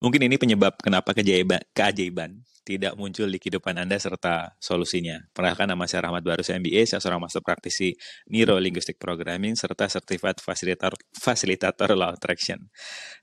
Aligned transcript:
Mungkin 0.00 0.32
ini 0.32 0.40
penyebab 0.40 0.80
kenapa 0.80 1.12
keajaiban, 1.12 1.60
keajaiban 1.76 2.40
tidak 2.64 2.94
muncul 2.96 3.26
di 3.26 3.36
kehidupan 3.40 3.76
Anda 3.76 3.96
serta 4.00 4.54
solusinya. 4.60 5.20
Perkenalkan 5.32 5.68
nama 5.68 5.84
saya 5.88 6.08
Rahmat 6.08 6.22
Barus 6.22 6.48
MBA, 6.48 6.86
saya 6.86 7.00
seorang 7.02 7.20
master 7.20 7.44
praktisi 7.44 7.96
Neuro 8.30 8.56
Linguistic 8.60 9.00
Programming 9.00 9.56
serta 9.56 9.88
Certified 9.88 10.38
Facilitator, 10.38 10.96
Facilitator 11.12 11.92
Law 11.96 12.14
Attraction. 12.14 12.70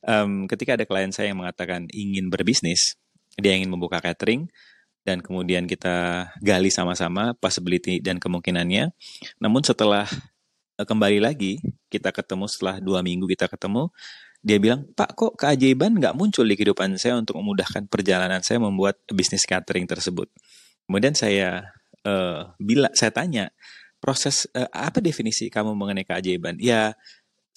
Um, 0.04 0.46
ketika 0.46 0.76
ada 0.76 0.86
klien 0.86 1.14
saya 1.14 1.32
yang 1.32 1.40
mengatakan 1.40 1.88
ingin 1.96 2.28
berbisnis, 2.28 3.00
dia 3.40 3.56
ingin 3.56 3.72
membuka 3.72 4.02
catering, 4.02 4.50
dan 5.08 5.24
kemudian 5.24 5.64
kita 5.72 6.28
gali 6.44 6.68
sama-sama 6.68 7.32
possibility 7.40 8.04
dan 8.04 8.20
kemungkinannya. 8.20 8.92
Namun 9.40 9.64
setelah 9.64 10.04
eh, 10.76 10.84
kembali 10.84 11.24
lagi, 11.24 11.64
kita 11.88 12.12
ketemu 12.12 12.52
setelah 12.52 12.84
dua 12.84 13.00
minggu 13.00 13.24
kita 13.32 13.48
ketemu, 13.48 13.88
dia 14.42 14.58
bilang, 14.62 14.86
Pak 14.94 15.18
kok 15.18 15.34
keajaiban 15.36 15.98
nggak 15.98 16.14
muncul 16.14 16.46
di 16.46 16.56
kehidupan 16.56 16.96
saya 16.96 17.18
untuk 17.20 17.38
memudahkan 17.42 17.90
perjalanan 17.90 18.40
saya 18.46 18.62
membuat 18.62 19.02
bisnis 19.12 19.44
catering 19.44 19.90
tersebut. 19.90 20.30
Kemudian 20.88 21.18
saya 21.18 21.74
uh, 22.08 22.54
bila 22.62 22.88
saya 22.96 23.12
tanya, 23.12 23.52
proses 23.98 24.46
uh, 24.54 24.70
apa 24.72 25.02
definisi 25.02 25.50
kamu 25.50 25.74
mengenai 25.74 26.06
keajaiban? 26.06 26.56
Ya 26.62 26.96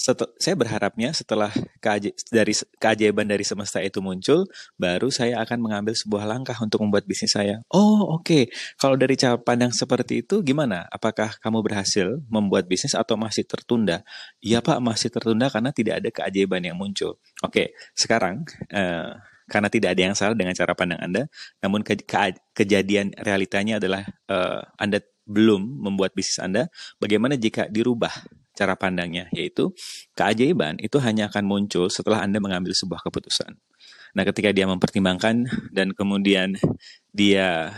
setel, 0.01 0.33
saya 0.41 0.57
berharapnya 0.57 1.13
setelah 1.13 1.53
keaj 1.85 2.17
dari 2.33 2.57
keajaiban 2.81 3.29
dari 3.29 3.45
semesta 3.45 3.85
itu 3.85 4.01
muncul, 4.01 4.49
baru 4.81 5.13
saya 5.13 5.45
akan 5.45 5.61
mengambil 5.61 5.93
sebuah 5.93 6.25
langkah 6.25 6.57
untuk 6.65 6.81
membuat 6.81 7.05
bisnis 7.05 7.37
saya. 7.37 7.61
Oh, 7.69 8.17
oke. 8.17 8.25
Okay. 8.25 8.43
Kalau 8.81 8.97
dari 8.97 9.21
cara 9.21 9.37
pandang 9.37 9.77
seperti 9.77 10.25
itu, 10.25 10.41
gimana? 10.41 10.89
Apakah 10.89 11.37
kamu 11.45 11.61
berhasil 11.61 12.17
membuat 12.33 12.65
bisnis 12.65 12.97
atau 12.97 13.21
masih 13.21 13.45
tertunda? 13.45 14.01
Iya, 14.41 14.65
Pak, 14.65 14.81
masih 14.81 15.13
tertunda 15.13 15.53
karena 15.53 15.69
tidak 15.77 16.01
ada 16.01 16.09
keajaiban 16.09 16.65
yang 16.65 16.81
muncul. 16.81 17.21
Oke, 17.45 17.53
okay. 17.53 17.67
sekarang 17.93 18.49
uh, 18.73 19.21
karena 19.51 19.67
tidak 19.67 19.99
ada 19.99 20.03
yang 20.07 20.15
salah 20.15 20.39
dengan 20.39 20.55
cara 20.55 20.73
pandang 20.79 21.03
Anda, 21.03 21.27
namun 21.59 21.83
ke 21.83 21.99
ke 22.07 22.39
kejadian 22.55 23.13
realitanya 23.19 23.83
adalah 23.83 24.07
uh, 24.31 24.63
Anda 24.79 25.03
belum 25.31 25.63
membuat 25.87 26.11
bisnis 26.19 26.43
Anda. 26.43 26.67
Bagaimana 26.99 27.39
jika 27.39 27.71
dirubah 27.71 28.11
cara 28.51 28.75
pandangnya, 28.75 29.31
yaitu 29.31 29.71
keajaiban 30.19 30.77
itu 30.83 30.99
hanya 30.99 31.31
akan 31.31 31.47
muncul 31.47 31.87
setelah 31.87 32.27
Anda 32.27 32.43
mengambil 32.43 32.75
sebuah 32.75 33.01
keputusan. 33.07 33.55
Nah, 34.11 34.27
ketika 34.27 34.51
dia 34.51 34.67
mempertimbangkan 34.67 35.47
dan 35.71 35.95
kemudian 35.95 36.59
dia 37.15 37.71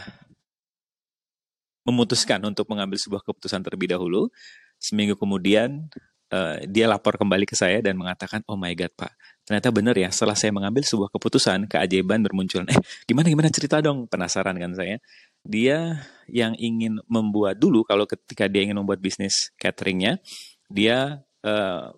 memutuskan 1.85 2.41
untuk 2.49 2.71
mengambil 2.73 2.97
sebuah 2.97 3.21
keputusan 3.21 3.61
terlebih 3.61 3.93
dahulu, 3.93 4.33
seminggu 4.81 5.19
kemudian 5.19 5.93
uh, 6.33 6.57
dia 6.65 6.89
lapor 6.89 7.21
kembali 7.21 7.45
ke 7.45 7.55
saya 7.59 7.85
dan 7.85 7.99
mengatakan, 7.99 8.41
oh 8.49 8.57
my 8.57 8.73
god 8.73 8.91
pak, 8.97 9.13
ternyata 9.45 9.69
benar 9.75 9.95
ya, 9.99 10.09
setelah 10.09 10.39
saya 10.39 10.55
mengambil 10.55 10.83
sebuah 10.87 11.13
keputusan, 11.13 11.69
keajaiban 11.69 12.25
bermunculan. 12.25 12.67
Eh, 12.73 12.81
gimana 13.05 13.29
gimana 13.29 13.49
cerita 13.53 13.83
dong, 13.85 14.09
penasaran 14.09 14.57
kan 14.57 14.73
saya. 14.73 14.97
Dia 15.43 16.07
yang 16.31 16.55
ingin 16.57 17.03
membuat 17.11 17.59
dulu, 17.59 17.83
kalau 17.83 18.07
ketika 18.07 18.47
dia 18.47 18.63
ingin 18.63 18.79
membuat 18.79 19.03
bisnis 19.03 19.51
cateringnya, 19.59 20.23
dia 20.71 21.21
uh, 21.45 21.93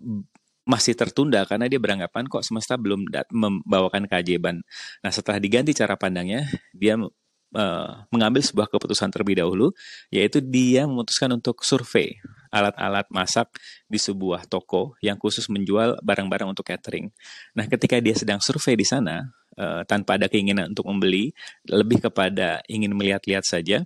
masih 0.65 0.97
tertunda 0.97 1.45
karena 1.45 1.69
dia 1.69 1.77
beranggapan 1.77 2.25
kok 2.25 2.41
semesta 2.41 2.81
belum 2.81 3.05
membawakan 3.31 4.09
keajaiban. 4.09 4.65
Nah 5.05 5.11
setelah 5.13 5.37
diganti 5.37 5.77
cara 5.77 5.95
pandangnya, 5.95 6.49
dia 6.73 6.97
uh, 6.97 7.91
mengambil 8.09 8.41
sebuah 8.41 8.73
keputusan 8.73 9.13
terlebih 9.13 9.45
dahulu, 9.45 9.77
yaitu 10.09 10.41
dia 10.41 10.89
memutuskan 10.89 11.29
untuk 11.37 11.61
survei 11.63 12.17
alat-alat 12.55 13.11
masak 13.11 13.51
di 13.91 13.99
sebuah 13.99 14.47
toko 14.47 14.95
yang 15.03 15.19
khusus 15.19 15.51
menjual 15.51 15.99
barang-barang 16.07 16.55
untuk 16.55 16.71
catering. 16.71 17.11
Nah 17.59 17.67
ketika 17.67 17.99
dia 17.99 18.15
sedang 18.15 18.39
survei 18.39 18.79
di 18.79 18.87
sana, 18.87 19.27
uh, 19.59 19.83
tanpa 19.83 20.15
ada 20.15 20.31
keinginan 20.31 20.71
untuk 20.71 20.87
membeli, 20.87 21.35
lebih 21.67 21.99
kepada 21.99 22.63
ingin 22.71 22.95
melihat-lihat 22.95 23.43
saja, 23.43 23.83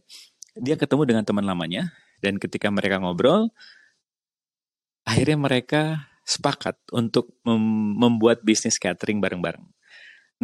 dia 0.52 0.76
ketemu 0.76 1.02
dengan 1.08 1.24
teman 1.24 1.48
lamanya, 1.48 1.88
dan 2.20 2.36
ketika 2.36 2.68
mereka 2.68 3.00
ngobrol, 3.00 3.48
akhirnya 5.08 5.38
mereka 5.40 5.82
sepakat 6.28 6.76
untuk 6.92 7.32
mem 7.48 7.96
membuat 7.96 8.44
bisnis 8.44 8.76
catering 8.76 9.24
bareng-bareng. 9.24 9.64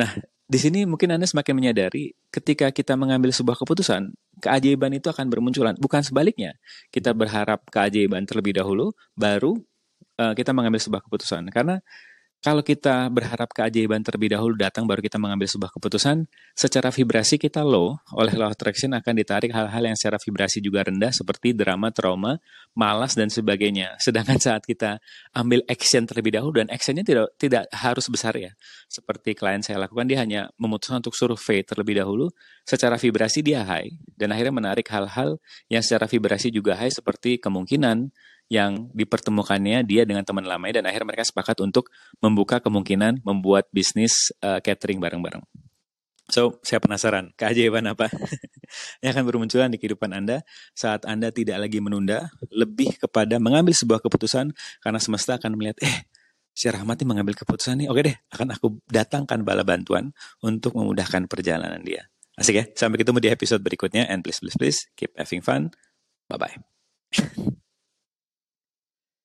Nah, 0.01 0.11
di 0.45 0.59
sini 0.61 0.85
mungkin 0.85 1.17
Anda 1.17 1.25
semakin 1.25 1.57
menyadari 1.57 2.13
ketika 2.29 2.69
kita 2.69 3.01
mengambil 3.01 3.33
sebuah 3.33 3.57
keputusan, 3.65 4.13
keajaiban 4.45 4.93
itu 4.93 5.09
akan 5.09 5.33
bermunculan. 5.33 5.73
Bukan 5.81 6.05
sebaliknya, 6.05 6.61
kita 6.93 7.17
berharap 7.17 7.65
keajaiban 7.73 8.29
terlebih 8.29 8.61
dahulu, 8.61 8.93
baru 9.17 9.57
uh, 10.21 10.37
kita 10.37 10.53
mengambil 10.53 10.81
sebuah 10.85 11.01
keputusan. 11.09 11.49
Karena 11.49 11.81
kalau 12.45 12.61
kita 12.61 13.09
berharap 13.09 13.49
keajaiban 13.57 14.05
terlebih 14.05 14.37
dahulu 14.37 14.53
datang 14.53 14.85
baru 14.85 15.01
kita 15.01 15.17
mengambil 15.17 15.49
sebuah 15.49 15.73
keputusan, 15.73 16.29
secara 16.53 16.93
vibrasi 16.93 17.41
kita 17.41 17.65
low, 17.65 17.97
oleh 18.13 18.37
law 18.37 18.53
attraction 18.53 18.93
akan 18.93 19.17
ditarik 19.17 19.49
hal-hal 19.49 19.81
yang 19.81 19.97
secara 19.97 20.21
vibrasi 20.21 20.61
juga 20.61 20.85
rendah 20.85 21.09
seperti 21.09 21.57
drama, 21.57 21.89
trauma, 21.89 22.37
malas 22.77 23.17
dan 23.17 23.33
sebagainya. 23.33 23.97
Sedangkan 23.97 24.37
saat 24.37 24.61
kita 24.69 25.01
ambil 25.33 25.65
action 25.73 26.05
terlebih 26.05 26.37
dahulu 26.37 26.61
dan 26.61 26.69
actionnya 26.69 27.01
tidak 27.01 27.33
tidak 27.41 27.65
harus 27.73 28.13
besar 28.13 28.37
ya. 28.37 28.53
Seperti 28.93 29.33
klien 29.33 29.65
saya 29.65 29.81
lakukan 29.81 30.05
dia 30.05 30.21
hanya 30.21 30.53
memutuskan 30.61 31.01
untuk 31.01 31.17
survei 31.17 31.65
terlebih 31.65 31.97
dahulu, 31.97 32.29
secara 32.69 33.01
vibrasi 33.01 33.41
dia 33.41 33.65
high 33.65 33.89
dan 34.21 34.37
akhirnya 34.37 34.53
menarik 34.53 34.85
hal-hal 34.93 35.41
yang 35.73 35.81
secara 35.81 36.05
vibrasi 36.05 36.53
juga 36.53 36.77
high 36.77 36.93
seperti 36.93 37.41
kemungkinan 37.41 38.13
yang 38.53 38.93
dipertemukannya 38.93 39.83
dia 39.89 40.05
dengan 40.05 40.23
teman 40.23 40.45
lamanya 40.45 40.81
dan 40.81 40.93
akhirnya 40.93 41.17
mereka 41.17 41.25
sepakat 41.25 41.59
untuk 41.65 41.89
membuka 42.21 42.61
kemungkinan 42.61 43.25
membuat 43.25 43.69
bisnis 43.73 44.31
uh, 44.45 44.61
catering 44.61 45.01
bareng-bareng. 45.01 45.43
So, 46.33 46.57
saya 46.65 46.81
penasaran, 46.81 47.37
keajaiban 47.37 47.85
apa 47.85 48.09
yang 49.05 49.13
akan 49.13 49.25
bermunculan 49.29 49.69
di 49.69 49.77
kehidupan 49.77 50.09
Anda 50.17 50.41
saat 50.73 51.05
Anda 51.05 51.29
tidak 51.29 51.61
lagi 51.61 51.85
menunda, 51.85 52.33
lebih 52.49 52.97
kepada 52.97 53.37
mengambil 53.37 53.77
sebuah 53.77 54.01
keputusan 54.01 54.57
karena 54.81 54.99
semesta 55.01 55.37
akan 55.37 55.53
melihat, 55.53 55.85
eh, 55.85 56.09
si 56.57 56.73
Rahmati 56.73 57.05
mengambil 57.05 57.37
keputusan 57.37 57.85
nih, 57.85 57.89
oke 57.93 58.01
deh, 58.01 58.17
akan 58.33 58.57
aku 58.57 58.81
datangkan 58.89 59.45
bala 59.45 59.69
bantuan 59.69 60.17
untuk 60.41 60.73
memudahkan 60.81 61.29
perjalanan 61.29 61.85
dia. 61.85 62.09
Asik 62.41 62.57
ya, 62.57 62.65
sampai 62.73 63.05
ketemu 63.05 63.21
di 63.21 63.29
episode 63.29 63.61
berikutnya, 63.61 64.09
and 64.09 64.25
please, 64.25 64.41
please, 64.41 64.57
please, 64.57 64.81
keep 64.97 65.13
having 65.21 65.45
fun. 65.45 65.77
Bye-bye. 66.33 66.57